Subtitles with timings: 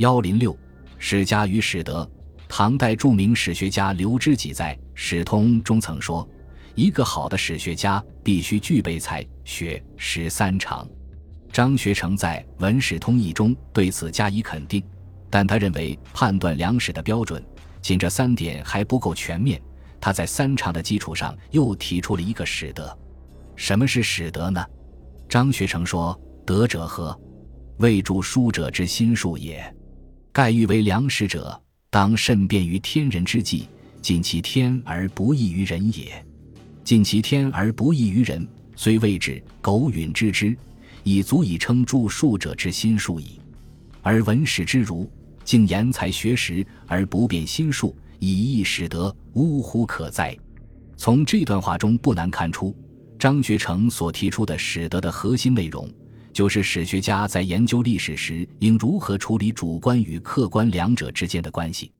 [0.00, 0.58] 幺零六，
[0.96, 2.10] 史家与史德。
[2.48, 6.26] 唐代著名史学家刘知几在《史通》中曾说
[6.74, 10.88] ：“一个好的史学家必须具备才、学、史三长。”
[11.52, 14.82] 张学成在《文史通义》中对此加以肯定，
[15.28, 17.44] 但他认为判断良史的标准，
[17.82, 19.60] 仅这三点还不够全面。
[20.00, 22.98] 他在三长的基础上又提出了一个史德。
[23.54, 24.64] 什么是史德呢？
[25.28, 27.14] 张学成说：“德者何？
[27.80, 29.62] 未著书者之心术也。
[30.32, 31.60] 盖欲为良史者。”
[31.92, 33.66] 当慎便于天人之际，
[34.00, 36.24] 尽其天而不异于人也。
[36.84, 38.46] 尽其天而不异于人，
[38.76, 40.56] 虽谓之苟允之之，
[41.02, 43.40] 已足以称著述者之心术矣。
[44.02, 45.10] 而文史之儒，
[45.44, 50.36] 竟言才学识而不变心术，以易使得，呜呼可哉！
[50.96, 52.72] 从这段话中不难看出，
[53.18, 55.92] 张学成所提出的使得的核心内容。
[56.40, 61.92] 就是史学家在研究历史时应如何处理主观与客观两者之间的关系。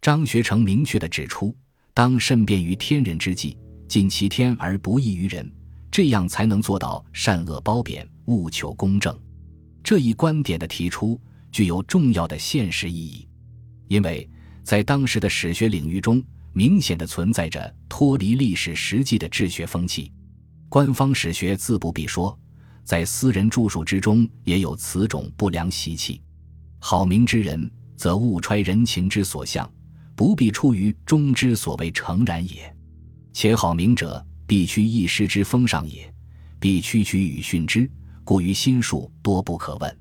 [0.00, 1.52] 张学成明确地指出，
[1.92, 5.52] 当慎辩于天人之际，尽其天而不异于人，
[5.90, 9.12] 这样才能做到善恶褒贬，务求公正。
[9.82, 13.26] 这一观点的提出具有重要的现实意义，
[13.88, 14.30] 因为
[14.62, 16.22] 在当时的史学领域中，
[16.52, 20.12] 明显的存在着脱离历史实际的治学风气。
[20.68, 22.38] 官方史学自不必说。
[22.84, 26.20] 在私人著述之中，也有此种不良习气。
[26.78, 29.70] 好名之人，则勿揣人情之所向，
[30.16, 32.74] 不必出于忠之所谓诚然也。
[33.32, 36.12] 且好名者，必趋一时之风尚也，
[36.58, 37.88] 必趋取与训之，
[38.24, 39.98] 故于心术多不可问。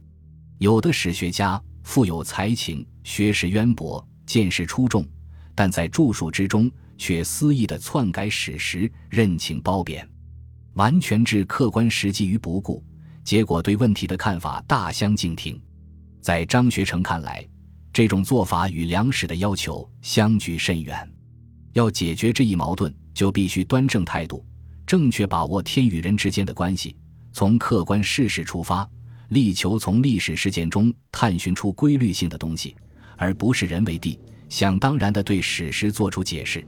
[0.57, 5.05] 有的史学家富有才情，学识渊博，见识出众，
[5.53, 10.07] 但在著述之中却肆意的篡改史实，任情褒贬。
[10.73, 12.83] 完全置客观实际于不顾，
[13.23, 15.59] 结果对问题的看法大相径庭。
[16.21, 17.47] 在张学成看来，
[17.91, 21.09] 这种做法与良史的要求相距甚远。
[21.73, 24.45] 要解决这一矛盾，就必须端正态度，
[24.85, 26.95] 正确把握天与人之间的关系，
[27.31, 28.89] 从客观事实出发，
[29.29, 32.75] 力求从历史事件中探寻出规律性的东西，
[33.17, 36.65] 而不是人为地想当然地对史实做出解释。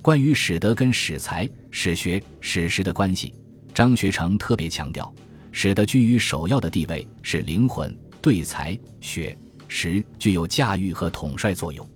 [0.00, 3.34] 关于史德跟史才、史学、史实的关系，
[3.76, 5.14] 张学成特别强调，
[5.52, 9.36] 史德居于首要的地位是灵魂，对才、学、
[9.68, 11.86] 识具有驾驭和统帅作用。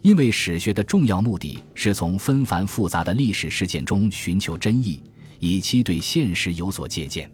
[0.00, 5.02] 因为史学的重要目的是从纷繁复杂的历史事件中寻求真意，
[5.38, 7.30] 以期对现实有所借鉴。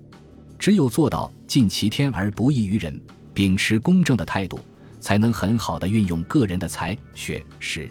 [0.59, 3.01] 只有做到尽其天而不异于人，
[3.33, 4.59] 秉持公正的态度，
[4.99, 7.89] 才能很好的运用个人的才、学、识。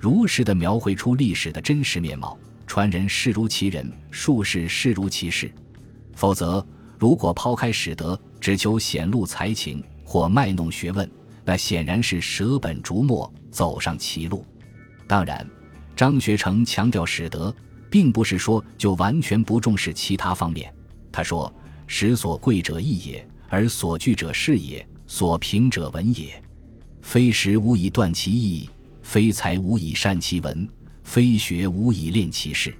[0.00, 2.36] 如实的描绘出历史的真实面貌，
[2.74, 5.48] 传人视如其人，术士视如其事。
[6.12, 6.66] 否则，
[6.98, 11.08] 如果抛开史德，只求显露才情或卖弄学问，
[11.44, 14.44] 那显然是舍本逐末，走上歧路。
[15.06, 15.48] 当然，
[15.94, 17.54] 张学成强调史德，
[17.88, 20.74] 并不是说就完全不重视其他方面。
[21.12, 21.54] 他说
[21.86, 26.42] ：“史所贵者义也，而所惧者事也，所凭者文也，
[27.02, 28.68] 非史无以断其义。”
[29.00, 30.68] 非才无以善其文，
[31.04, 32.74] 非学无以练其事。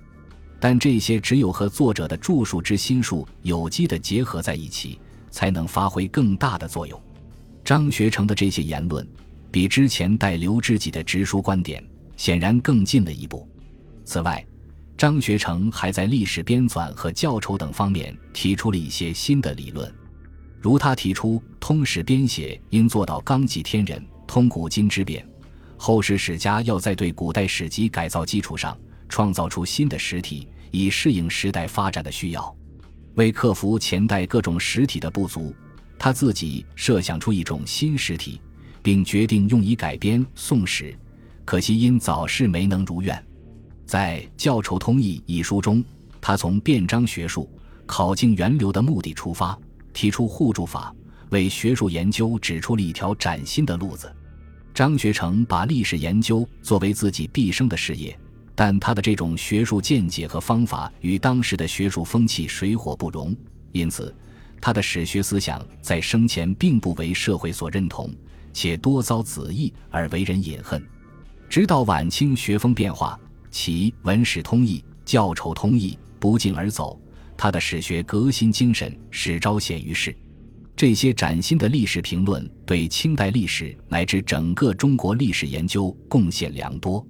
[0.59, 4.99] 但这些只有和作者的著述之心术有机的结合在一起，
[5.31, 7.01] 才能发挥更大的作用。
[7.63, 9.07] 张学成的这些言论，
[9.51, 11.85] 比之前带刘知己的直书观点
[12.17, 13.47] 显然更进了一步。
[14.05, 14.45] 此外，
[14.97, 19.93] 张学成还在历史编纂和校筹等方面提出了一些新的理论，
[20.61, 25.27] 如他提出通史编写应做到纲纪天人，通古今之变。
[25.87, 28.75] 后世史家要在对古代史籍改造基础上，
[29.07, 32.57] 创造出新的实体，以适应时代发展的需要。
[33.17, 35.55] 为克服前代各种实体的不足，
[35.99, 38.41] 他自己设想出一种新实体，
[38.83, 40.85] 并决定用以改编《宋史》。
[41.45, 43.23] 可惜因早逝没能如愿。
[43.85, 45.85] 在《教筹通义》一书中，
[46.19, 47.47] 他从辩章学术、
[47.85, 49.55] 考证源流的目的出发，
[49.93, 50.95] 提出互助法，
[51.29, 54.11] 为学术研究指出了一条崭新的路子。
[54.75, 58.19] 张学成把历史研究作为自己毕生的事业，
[58.57, 63.35] 但他的这种学术见解和方法与当时的学术风气水火不容，
[63.71, 64.13] 因此，
[64.61, 68.13] 他的史学思想在生前并不为社会所认同，
[68.53, 70.85] 且多遭子义而为人隐恨。
[71.49, 73.17] 直到晚清学风变化，
[73.53, 77.01] 其《文史通义》《教筹通义》不胫而走，
[77.37, 80.13] 他的史学革新精神始昭显于世。
[80.77, 87.07] 这些崭新的历史评论对清代历史乃至整个中国历史研究贡献良多。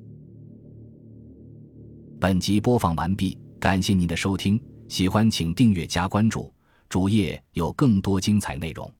[2.20, 6.52] 本集播放完毕，感谢您的收听，喜欢请订阅加关注，
[6.88, 8.90] 主页有更多精彩内容。